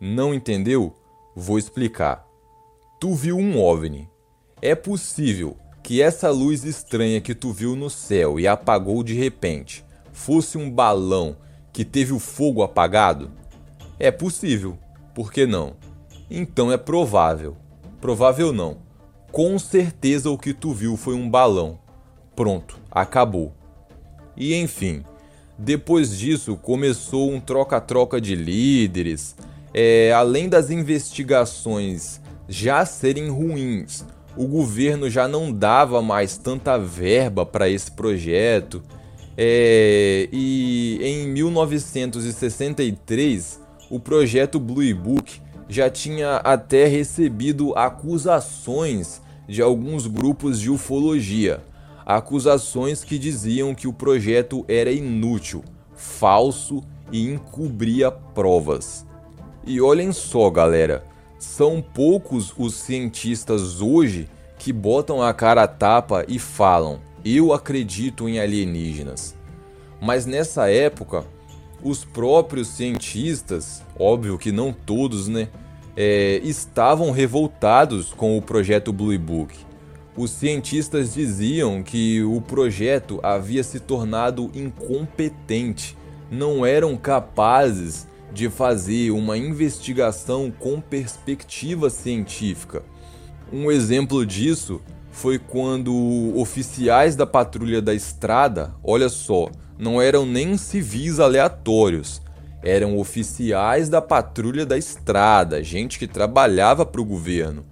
Não 0.00 0.32
entendeu? 0.32 0.94
Vou 1.34 1.58
explicar. 1.58 2.26
Tu 3.00 3.14
viu 3.14 3.36
um 3.36 3.60
OVNI. 3.60 4.08
É 4.60 4.74
possível 4.74 5.56
que 5.82 6.02
essa 6.02 6.30
luz 6.30 6.64
estranha 6.64 7.20
que 7.20 7.34
tu 7.34 7.52
viu 7.52 7.76
no 7.76 7.88
céu 7.88 8.40
e 8.40 8.46
apagou 8.46 9.02
de 9.02 9.14
repente 9.14 9.84
fosse 10.12 10.58
um 10.58 10.70
balão 10.70 11.36
que 11.72 11.84
teve 11.84 12.12
o 12.12 12.18
fogo 12.18 12.62
apagado? 12.62 13.30
É 13.98 14.10
possível. 14.10 14.76
Por 15.14 15.32
que 15.32 15.46
não? 15.46 15.76
Então 16.30 16.72
é 16.72 16.76
provável. 16.76 17.56
Provável 18.00 18.52
não. 18.52 18.76
Com 19.32 19.58
certeza 19.58 20.30
o 20.30 20.38
que 20.38 20.54
tu 20.54 20.72
viu 20.72 20.96
foi 20.96 21.14
um 21.14 21.28
balão. 21.28 21.78
Pronto, 22.34 22.78
acabou. 22.90 23.52
E 24.36 24.54
enfim, 24.54 25.02
depois 25.58 26.16
disso 26.16 26.56
começou 26.56 27.30
um 27.30 27.40
troca-troca 27.40 28.20
de 28.20 28.36
líderes. 28.36 29.34
É, 29.74 30.12
além 30.12 30.48
das 30.48 30.70
investigações 30.70 32.20
já 32.48 32.86
serem 32.86 33.28
ruins, 33.28 34.04
o 34.36 34.46
governo 34.46 35.10
já 35.10 35.26
não 35.26 35.52
dava 35.52 36.00
mais 36.00 36.38
tanta 36.38 36.78
verba 36.78 37.44
para 37.44 37.68
esse 37.68 37.90
projeto. 37.90 38.80
É, 39.36 40.28
e 40.32 41.00
em 41.02 41.26
1963, 41.28 43.60
o 43.90 43.98
projeto 43.98 44.60
Blue 44.60 44.94
Book 44.94 45.40
já 45.68 45.90
tinha 45.90 46.36
até 46.36 46.86
recebido 46.86 47.76
acusações 47.76 49.20
de 49.46 49.60
alguns 49.62 50.06
grupos 50.06 50.58
de 50.60 50.70
ufologia, 50.70 51.62
acusações 52.04 53.04
que 53.04 53.18
diziam 53.18 53.74
que 53.74 53.86
o 53.86 53.92
projeto 53.92 54.64
era 54.66 54.90
inútil, 54.90 55.62
falso 55.94 56.82
e 57.12 57.26
encobria 57.26 58.10
provas. 58.10 59.06
E 59.66 59.80
olhem 59.80 60.12
só, 60.12 60.48
galera, 60.48 61.04
são 61.38 61.82
poucos 61.82 62.52
os 62.56 62.74
cientistas 62.74 63.80
hoje 63.80 64.28
que 64.58 64.72
botam 64.72 65.22
a 65.22 65.32
cara 65.32 65.64
a 65.64 65.68
tapa 65.68 66.24
e 66.26 66.38
falam: 66.38 67.00
eu 67.24 67.52
acredito 67.52 68.28
em 68.28 68.40
alienígenas. 68.40 69.34
Mas 70.00 70.26
nessa 70.26 70.70
época, 70.70 71.24
os 71.82 72.04
próprios 72.04 72.68
cientistas, 72.68 73.82
óbvio 73.98 74.38
que 74.38 74.52
não 74.52 74.72
todos, 74.72 75.28
né, 75.28 75.48
é, 75.96 76.40
estavam 76.44 77.10
revoltados 77.10 78.12
com 78.12 78.36
o 78.36 78.42
projeto 78.42 78.92
Blue 78.92 79.18
Book. 79.18 79.54
Os 80.16 80.30
cientistas 80.30 81.14
diziam 81.14 81.82
que 81.82 82.22
o 82.24 82.40
projeto 82.40 83.20
havia 83.22 83.62
se 83.62 83.78
tornado 83.78 84.50
incompetente, 84.54 85.96
não 86.30 86.66
eram 86.66 86.96
capazes 86.96 88.06
de 88.32 88.50
fazer 88.50 89.10
uma 89.10 89.38
investigação 89.38 90.52
com 90.56 90.80
perspectiva 90.80 91.88
científica. 91.88 92.82
Um 93.52 93.70
exemplo 93.70 94.26
disso 94.26 94.80
foi 95.10 95.38
quando 95.38 96.32
oficiais 96.36 97.16
da 97.16 97.26
patrulha 97.26 97.80
da 97.80 97.94
estrada, 97.94 98.74
olha 98.84 99.08
só, 99.08 99.48
não 99.78 100.02
eram 100.02 100.26
nem 100.26 100.56
civis 100.56 101.20
aleatórios, 101.20 102.20
eram 102.62 102.98
oficiais 102.98 103.88
da 103.88 104.02
patrulha 104.02 104.66
da 104.66 104.76
estrada, 104.76 105.62
gente 105.62 105.98
que 105.98 106.06
trabalhava 106.06 106.84
para 106.84 107.00
o 107.00 107.04
governo. 107.04 107.64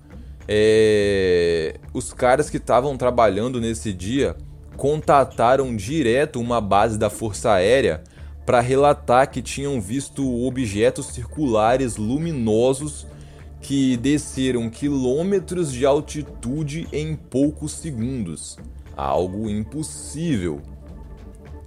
É... 0.49 1.75
Os 1.93 2.13
caras 2.13 2.49
que 2.49 2.59
estavam 2.59 2.97
trabalhando 2.97 3.61
nesse 3.61 3.93
dia 3.93 4.37
contataram 4.77 5.75
direto 5.75 6.39
uma 6.39 6.61
base 6.61 6.99
da 6.99 7.11
Força 7.11 7.51
Aérea 7.51 8.05
para 8.45 8.61
relatar 8.61 9.29
que 9.29 9.43
tinham 9.43 9.81
visto 9.81 10.47
objetos 10.47 11.07
circulares 11.07 11.97
luminosos 11.97 13.07
que 13.61 13.97
desceram 13.97 14.71
quilômetros 14.71 15.73
de 15.73 15.85
altitude 15.85 16.87
em 16.93 17.17
poucos 17.17 17.73
segundos. 17.73 18.57
Algo 18.97 19.51
impossível. 19.51 20.63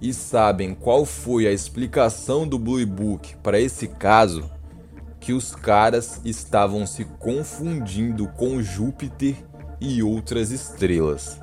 E 0.02 0.14
sabem 0.14 0.74
qual 0.74 1.04
foi 1.04 1.46
a 1.46 1.52
explicação 1.52 2.48
do 2.48 2.58
Blue 2.58 2.84
Book 2.86 3.36
para 3.42 3.60
esse 3.60 3.86
caso? 3.86 4.50
Que 5.20 5.34
os 5.34 5.54
caras 5.54 6.22
estavam 6.24 6.86
se 6.86 7.04
confundindo 7.04 8.26
com 8.28 8.62
Júpiter 8.62 9.36
e 9.78 10.02
outras 10.02 10.50
estrelas. 10.50 11.38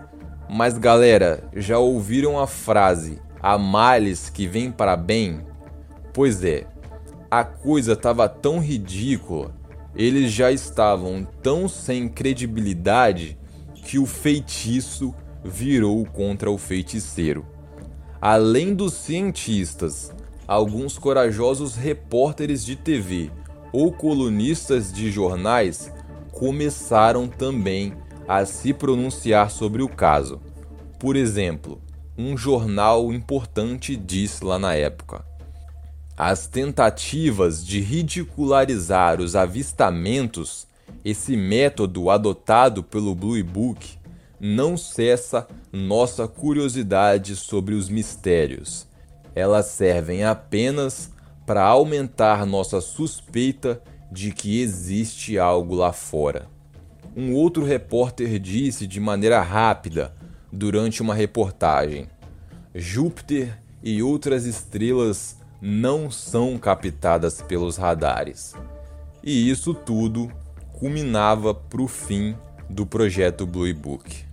Mas 0.50 0.76
galera, 0.76 1.44
já 1.56 1.78
ouviram 1.78 2.40
a 2.40 2.48
frase 2.48 3.22
há 3.40 3.60
males 3.60 4.28
que 4.30 4.48
vêm 4.48 4.72
para 4.72 4.98
bem? 4.98 5.46
Pois 6.12 6.44
é, 6.44 6.66
a 7.30 7.44
coisa 7.44 7.94
estava 7.94 8.28
tão 8.28 8.60
ridícula, 8.60 9.54
eles 9.96 10.32
já 10.32 10.52
estavam 10.52 11.28
tão 11.44 11.68
sem 11.68 12.10
credibilidade 12.10 13.38
que 13.76 14.00
o 14.00 14.06
feitiço 14.08 15.14
virou 15.44 16.04
contra 16.06 16.50
o 16.50 16.58
feiticeiro. 16.58 17.57
Além 18.22 18.74
dos 18.74 18.94
cientistas, 18.94 20.12
alguns 20.48 20.98
corajosos 20.98 21.76
repórteres 21.76 22.66
de 22.66 22.76
TV 22.76 23.30
ou 23.72 23.92
colunistas 23.92 24.92
de 24.92 25.12
jornais 25.12 25.92
começaram 26.32 27.28
também 27.28 27.94
a 28.28 28.46
se 28.46 28.74
pronunciar 28.74 29.52
sobre 29.52 29.84
o 29.84 29.90
caso. 29.90 30.42
Por 31.00 31.16
exemplo, 31.16 31.80
um 32.18 32.36
jornal 32.36 33.14
importante 33.14 33.96
disse 33.96 34.44
lá 34.44 34.58
na 34.58 34.74
época: 34.74 35.24
as 36.18 36.48
tentativas 36.48 37.64
de 37.64 37.80
ridicularizar 37.80 39.22
os 39.22 39.36
avistamentos, 39.36 40.66
esse 41.06 41.38
método 41.38 42.10
adotado 42.10 42.82
pelo 42.82 43.14
Blue 43.14 43.44
Book, 43.44 44.00
não 44.40 44.78
cessa 44.78 45.48
nossa 45.72 46.28
curiosidade 46.28 47.36
sobre 47.36 47.74
os 47.74 47.90
mistérios. 47.90 48.88
Elas 49.34 49.68
servem 49.68 50.24
apenas 50.24 51.12
para 51.46 51.64
aumentar 51.64 52.46
nossa 52.46 52.82
suspeita 52.82 53.82
de 54.12 54.32
que 54.32 54.62
existe 54.62 55.38
algo 55.38 55.76
lá 55.76 55.94
fora. 55.94 56.48
Um 57.16 57.34
outro 57.34 57.64
repórter 57.64 58.40
disse 58.40 58.86
de 58.86 59.00
maneira 59.00 59.42
rápida 59.42 60.14
durante 60.52 61.02
uma 61.02 61.16
reportagem: 61.16 62.08
Júpiter 62.76 63.58
e 63.82 64.04
outras 64.04 64.46
estrelas 64.46 65.38
não 65.62 66.12
são 66.12 66.58
captadas 66.58 67.42
pelos 67.42 67.78
radares. 67.78 68.54
E 69.24 69.50
isso 69.50 69.74
tudo 69.74 70.32
culminava 70.74 71.54
para 71.54 71.82
o 71.82 71.88
fim 71.88 72.36
do 72.70 72.86
projeto 72.86 73.46
Blue 73.48 73.74
Book. 73.74 74.27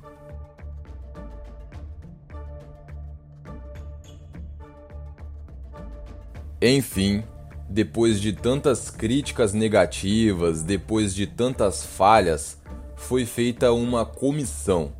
Enfim, 6.67 7.23
depois 7.69 8.19
de 8.19 8.33
tantas 8.33 8.89
críticas 8.89 9.53
negativas, 9.53 10.63
depois 10.63 11.15
de 11.15 11.27
tantas 11.27 11.85
falhas, 11.85 12.59
foi 12.97 13.27
feita 13.27 13.71
uma 13.71 14.07
comissão. 14.07 14.95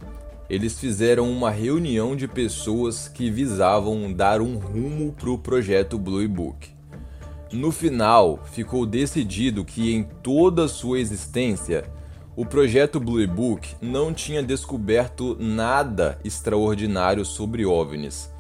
Eles 0.51 0.79
fizeram 0.79 1.31
uma 1.31 1.51
reunião 1.51 2.15
de 2.15 2.29
pessoas 2.29 3.09
que 3.09 3.31
visavam 3.31 4.13
dar 4.13 4.43
um 4.43 4.59
rumo 4.59 5.15
para 5.15 5.31
o 5.31 5.39
projeto 5.39 5.99
Blue 5.99 6.29
Book. 6.29 6.69
No 7.51 7.73
final, 7.73 8.45
ficou 8.53 8.85
decidido 8.85 9.65
que 9.65 9.91
em 9.91 10.03
toda 10.23 10.69
sua 10.69 11.01
existência, 11.01 11.91
o 12.37 12.45
projeto 12.45 13.01
Blue 13.01 13.27
Book 13.27 13.75
não 13.81 14.13
tinha 14.13 14.43
descoberto 14.43 15.35
nada 15.41 16.19
extraordinário 16.23 17.25
sobre 17.25 17.65
OVNIs 17.65 18.31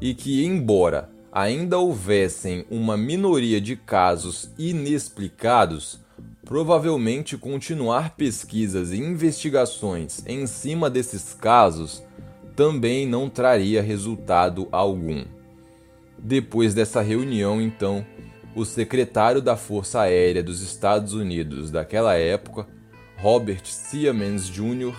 e 0.00 0.14
que, 0.14 0.42
embora 0.42 1.11
ainda 1.32 1.78
houvessem 1.78 2.66
uma 2.70 2.94
minoria 2.94 3.58
de 3.58 3.74
casos 3.74 4.50
inexplicados, 4.58 5.98
provavelmente 6.44 7.38
continuar 7.38 8.14
pesquisas 8.16 8.92
e 8.92 8.98
investigações 8.98 10.22
em 10.26 10.46
cima 10.46 10.90
desses 10.90 11.32
casos 11.32 12.02
também 12.54 13.06
não 13.06 13.30
traria 13.30 13.80
resultado 13.80 14.68
algum. 14.70 15.24
Depois 16.18 16.74
dessa 16.74 17.00
reunião, 17.00 17.62
então, 17.62 18.04
o 18.54 18.66
secretário 18.66 19.40
da 19.40 19.56
Força 19.56 20.02
Aérea 20.02 20.42
dos 20.42 20.60
Estados 20.60 21.14
Unidos 21.14 21.70
daquela 21.70 22.14
época, 22.14 22.66
Robert 23.16 23.64
Siemens 23.64 24.46
Jr., 24.46 24.94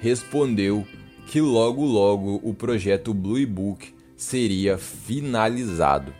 respondeu 0.00 0.86
que 1.26 1.40
logo 1.40 1.84
logo 1.84 2.40
o 2.44 2.54
projeto 2.54 3.12
Blue 3.12 3.44
Book 3.46 3.92
seria 4.22 4.78
finalizado. 4.78 6.14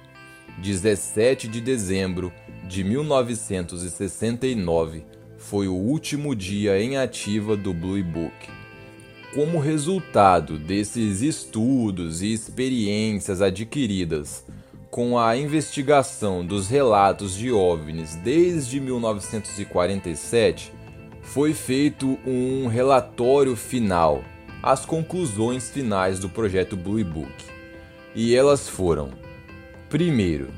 17 0.58 1.48
de 1.48 1.60
dezembro 1.60 2.32
de 2.68 2.84
1969 2.84 5.04
foi 5.38 5.66
o 5.68 5.74
último 5.74 6.36
dia 6.36 6.78
em 6.80 6.98
ativa 6.98 7.56
do 7.56 7.72
Blue 7.72 8.04
Book. 8.04 8.50
Como 9.34 9.58
resultado 9.58 10.58
desses 10.58 11.22
estudos 11.22 12.20
e 12.20 12.30
experiências 12.32 13.40
adquiridas 13.40 14.44
com 14.90 15.18
a 15.18 15.34
investigação 15.36 16.44
dos 16.44 16.68
relatos 16.68 17.34
de 17.34 17.50
OVNIs 17.50 18.14
desde 18.16 18.78
1947, 18.78 20.70
foi 21.22 21.54
feito 21.54 22.18
um 22.26 22.66
relatório 22.66 23.56
final, 23.56 24.22
as 24.62 24.84
conclusões 24.84 25.70
finais 25.70 26.18
do 26.18 26.28
projeto 26.28 26.76
Blue 26.76 27.02
Book 27.02 27.61
e 28.14 28.34
elas 28.34 28.68
foram: 28.68 29.10
primeiro, 29.88 30.48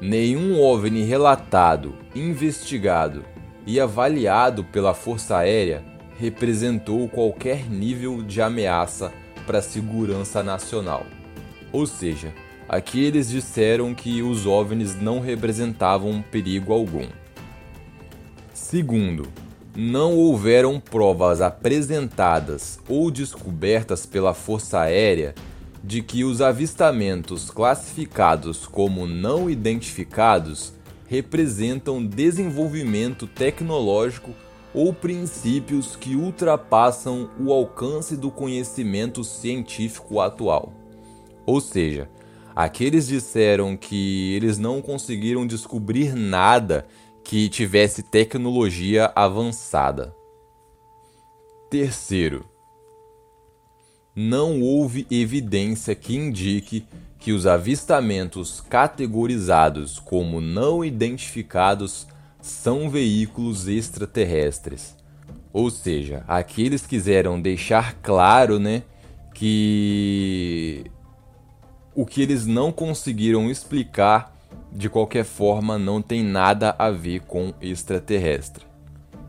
nenhum 0.00 0.60
OVNI 0.60 1.02
relatado, 1.04 1.94
investigado 2.14 3.24
e 3.66 3.78
avaliado 3.78 4.64
pela 4.64 4.94
Força 4.94 5.36
Aérea 5.36 5.84
representou 6.18 7.08
qualquer 7.08 7.70
nível 7.70 8.22
de 8.22 8.42
ameaça 8.42 9.12
para 9.46 9.58
a 9.58 9.62
segurança 9.62 10.42
nacional. 10.42 11.06
Ou 11.72 11.86
seja, 11.86 12.32
aqui 12.68 13.02
eles 13.02 13.28
disseram 13.28 13.94
que 13.94 14.22
os 14.22 14.46
OVNIs 14.46 15.00
não 15.00 15.20
representavam 15.20 16.22
perigo 16.30 16.72
algum. 16.72 17.06
Segundo, 18.52 19.28
não 19.74 20.16
houveram 20.16 20.78
provas 20.78 21.40
apresentadas 21.40 22.78
ou 22.88 23.10
descobertas 23.10 24.04
pela 24.04 24.34
Força 24.34 24.80
Aérea 24.80 25.34
de 25.82 26.02
que 26.02 26.24
os 26.24 26.40
avistamentos 26.40 27.50
classificados 27.50 28.66
como 28.66 29.06
não 29.06 29.48
identificados 29.48 30.72
representam 31.06 32.04
desenvolvimento 32.04 33.26
tecnológico 33.26 34.30
ou 34.72 34.92
princípios 34.92 35.96
que 35.96 36.14
ultrapassam 36.14 37.30
o 37.40 37.52
alcance 37.52 38.16
do 38.16 38.30
conhecimento 38.30 39.24
científico 39.24 40.20
atual. 40.20 40.72
Ou 41.44 41.60
seja, 41.60 42.08
aqueles 42.54 43.08
disseram 43.08 43.76
que 43.76 44.34
eles 44.34 44.58
não 44.58 44.80
conseguiram 44.80 45.46
descobrir 45.46 46.14
nada 46.14 46.86
que 47.24 47.48
tivesse 47.48 48.02
tecnologia 48.02 49.10
avançada. 49.14 50.14
Terceiro, 51.68 52.44
não 54.20 54.60
houve 54.60 55.06
evidência 55.10 55.94
que 55.94 56.14
indique 56.14 56.84
que 57.18 57.32
os 57.32 57.46
avistamentos 57.46 58.60
categorizados 58.60 59.98
como 59.98 60.40
não 60.40 60.84
identificados 60.84 62.06
são 62.40 62.90
veículos 62.90 63.66
extraterrestres. 63.66 64.94
Ou 65.52 65.70
seja, 65.70 66.22
aqui 66.28 66.62
eles 66.62 66.86
quiseram 66.86 67.40
deixar 67.40 67.94
claro, 68.02 68.58
né, 68.58 68.82
que 69.34 70.84
o 71.94 72.04
que 72.04 72.22
eles 72.22 72.46
não 72.46 72.70
conseguiram 72.70 73.50
explicar 73.50 74.36
de 74.72 74.88
qualquer 74.88 75.24
forma 75.24 75.78
não 75.78 76.00
tem 76.00 76.22
nada 76.22 76.74
a 76.78 76.90
ver 76.90 77.20
com 77.20 77.52
extraterrestre. 77.60 78.64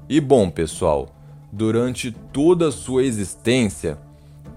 E 0.08 0.20
bom, 0.20 0.50
pessoal, 0.50 1.10
durante 1.52 2.12
toda 2.12 2.68
a 2.68 2.72
sua 2.72 3.04
existência, 3.04 3.98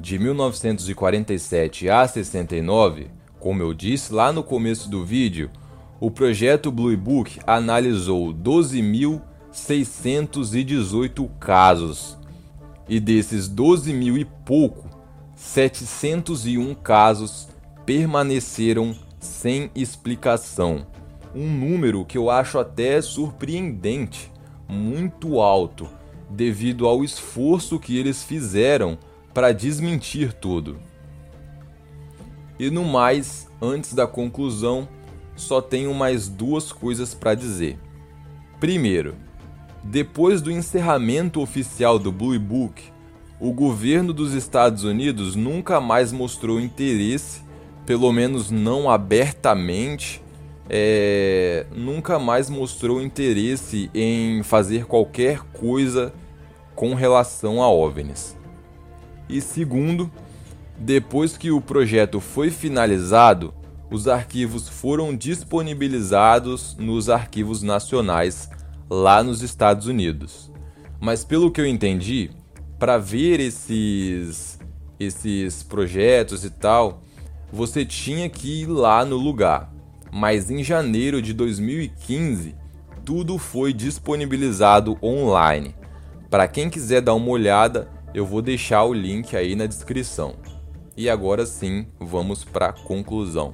de 0.04 0.16
1947 0.18 1.88
a 1.88 2.06
69, 2.06 3.06
como 3.40 3.62
eu 3.62 3.72
disse 3.72 4.12
lá 4.12 4.30
no 4.30 4.44
começo 4.44 4.90
do 4.90 5.02
vídeo, 5.02 5.50
o 5.98 6.10
projeto 6.10 6.70
Blue 6.70 6.94
Book 6.94 7.40
analisou 7.46 8.34
12.618 8.34 11.30
casos. 11.40 12.18
E 12.86 13.00
desses 13.00 13.48
12 13.48 13.94
mil 13.94 14.18
e 14.18 14.26
pouco, 14.26 14.86
701 15.36 16.74
casos 16.74 17.48
permaneceram 17.86 18.94
sem 19.18 19.70
explicação. 19.74 20.86
Um 21.34 21.50
número 21.50 22.04
que 22.04 22.18
eu 22.18 22.28
acho 22.28 22.58
até 22.58 23.00
surpreendente, 23.00 24.30
muito 24.68 25.40
alto, 25.40 25.88
devido 26.28 26.86
ao 26.86 27.02
esforço 27.02 27.80
que 27.80 27.96
eles 27.96 28.22
fizeram 28.22 28.98
para 29.34 29.52
desmentir 29.52 30.32
tudo. 30.32 30.78
E 32.58 32.70
no 32.70 32.84
mais, 32.84 33.48
antes 33.60 33.92
da 33.92 34.06
conclusão, 34.06 34.88
só 35.34 35.60
tenho 35.60 35.92
mais 35.92 36.28
duas 36.28 36.70
coisas 36.70 37.12
para 37.12 37.34
dizer. 37.34 37.76
Primeiro, 38.60 39.16
depois 39.82 40.40
do 40.40 40.52
encerramento 40.52 41.40
oficial 41.40 41.98
do 41.98 42.12
Blue 42.12 42.38
Book, 42.38 42.82
o 43.40 43.52
governo 43.52 44.12
dos 44.12 44.32
Estados 44.32 44.84
Unidos 44.84 45.34
nunca 45.34 45.80
mais 45.80 46.12
mostrou 46.12 46.60
interesse, 46.60 47.42
pelo 47.84 48.12
menos 48.12 48.50
não 48.52 48.88
abertamente, 48.88 50.22
é, 50.70 51.66
nunca 51.74 52.18
mais 52.18 52.48
mostrou 52.48 53.02
interesse 53.02 53.90
em 53.92 54.42
fazer 54.44 54.86
qualquer 54.86 55.40
coisa 55.52 56.14
com 56.74 56.94
relação 56.94 57.60
a 57.60 57.68
OVNIs. 57.68 58.36
E 59.28 59.40
segundo, 59.40 60.10
depois 60.78 61.36
que 61.36 61.50
o 61.50 61.60
projeto 61.60 62.20
foi 62.20 62.50
finalizado, 62.50 63.54
os 63.90 64.08
arquivos 64.08 64.68
foram 64.68 65.14
disponibilizados 65.14 66.76
nos 66.78 67.08
arquivos 67.08 67.62
nacionais 67.62 68.50
lá 68.90 69.22
nos 69.22 69.42
Estados 69.42 69.86
Unidos. 69.86 70.50
Mas 71.00 71.24
pelo 71.24 71.50
que 71.50 71.60
eu 71.60 71.66
entendi, 71.66 72.30
para 72.78 72.98
ver 72.98 73.40
esses 73.40 74.58
esses 74.98 75.62
projetos 75.62 76.44
e 76.44 76.50
tal, 76.50 77.02
você 77.52 77.84
tinha 77.84 78.28
que 78.28 78.62
ir 78.62 78.66
lá 78.66 79.04
no 79.04 79.16
lugar. 79.16 79.72
Mas 80.12 80.50
em 80.50 80.62
janeiro 80.62 81.20
de 81.20 81.32
2015, 81.32 82.54
tudo 83.04 83.38
foi 83.38 83.72
disponibilizado 83.72 84.96
online. 85.02 85.74
Para 86.30 86.48
quem 86.48 86.70
quiser 86.70 87.00
dar 87.00 87.14
uma 87.14 87.28
olhada, 87.28 87.88
eu 88.14 88.24
vou 88.24 88.40
deixar 88.40 88.84
o 88.84 88.92
link 88.92 89.36
aí 89.36 89.56
na 89.56 89.66
descrição. 89.66 90.36
E 90.96 91.10
agora 91.10 91.44
sim, 91.44 91.88
vamos 91.98 92.44
para 92.44 92.66
a 92.66 92.72
conclusão. 92.72 93.52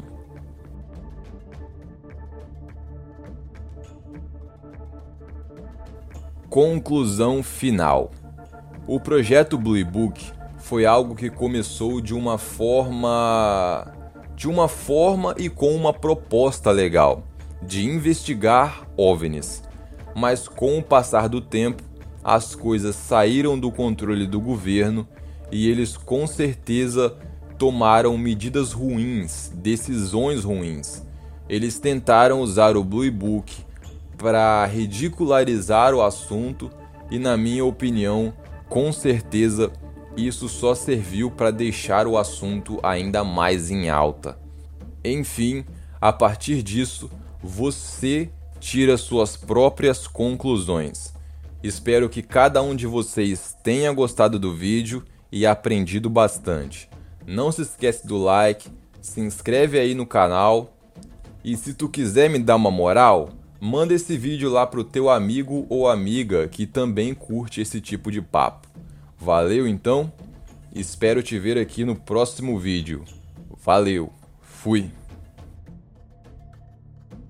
Conclusão 6.51 7.43
final. 7.43 8.11
O 8.87 9.01
projeto 9.01 9.57
Blue 9.57 9.83
Book 9.85 10.31
foi 10.59 10.85
algo 10.85 11.15
que 11.15 11.31
começou 11.31 12.01
de 12.01 12.13
uma 12.13 12.37
forma 12.37 13.95
de 14.35 14.49
uma 14.49 14.69
forma 14.69 15.35
e 15.39 15.51
com 15.51 15.75
uma 15.75 15.93
proposta 15.93 16.71
legal 16.71 17.25
de 17.63 17.87
investigar 17.87 18.87
OVNIs. 18.97 19.63
Mas 20.15 20.49
com 20.49 20.79
o 20.79 20.83
passar 20.83 21.29
do 21.29 21.41
tempo, 21.41 21.83
as 22.23 22.55
coisas 22.55 22.97
saíram 22.97 23.59
do 23.59 23.71
controle 23.71 24.27
do 24.27 24.41
governo 24.41 25.07
e 25.51 25.69
eles 25.69 25.97
com 25.97 26.27
certeza 26.27 27.17
tomaram 27.59 28.17
medidas 28.17 28.73
ruins, 28.73 29.53
decisões 29.55 30.45
ruins. 30.45 31.03
Eles 31.49 31.79
tentaram 31.79 32.41
usar 32.41 32.77
o 32.77 32.85
Blue 32.85 33.11
Book 33.11 33.65
para 34.17 34.65
ridicularizar 34.67 35.95
o 35.95 36.03
assunto 36.03 36.71
e, 37.11 37.19
na 37.19 37.37
minha 37.37 37.65
opinião, 37.65 38.33
com 38.69 38.93
certeza 38.93 39.73
isso 40.17 40.49
só 40.49 40.75
serviu 40.75 41.31
para 41.31 41.51
deixar 41.51 42.07
o 42.07 42.17
assunto 42.19 42.79
ainda 42.83 43.25
mais 43.25 43.71
em 43.71 43.89
alta. 43.89 44.39
Enfim, 45.05 45.65
a 46.01 46.13
partir 46.13 46.63
disso, 46.63 47.11
você 47.43 48.31
tira 48.59 48.97
suas 48.97 49.37
próprias 49.37 50.07
conclusões. 50.07 51.10
Espero 51.63 52.09
que 52.09 52.23
cada 52.23 52.63
um 52.63 52.75
de 52.75 52.87
vocês 52.87 53.57
tenha 53.63 53.93
gostado 53.93 54.39
do 54.39 54.55
vídeo 54.55 55.05
e 55.31 55.45
aprendido 55.45 56.09
bastante. 56.09 56.89
Não 57.27 57.53
se 57.53 57.63
esquece 57.63 58.07
do 58.07 58.17
like, 58.17 58.69
se 59.01 59.21
inscreve 59.21 59.79
aí 59.79 59.95
no 59.95 60.07
canal 60.07 60.75
e 61.45 61.57
se 61.57 61.75
tu 61.75 61.89
quiser 61.89 62.31
me 62.31 62.39
dar 62.39 62.57
uma 62.57 62.71
moral, 62.71 63.31
manda 63.61 63.93
esse 63.93 64.17
vídeo 64.17 64.51
lá 64.51 64.67
pro 64.67 64.83
teu 64.83 65.11
amigo 65.11 65.67
ou 65.69 65.87
amiga 65.87 66.49
que 66.49 66.67
também 66.67 67.13
curte 67.15 67.61
esse 67.61 67.81
tipo 67.81 68.11
de 68.11 68.23
papo. 68.23 68.67
Valeu 69.19 69.69
então? 69.69 70.11
Espero 70.75 71.23
te 71.23 71.39
ver 71.39 71.59
aqui 71.59 71.85
no 71.85 71.95
próximo 71.95 72.59
vídeo. 72.59 73.05
Valeu, 73.63 74.11
fui! 74.41 75.00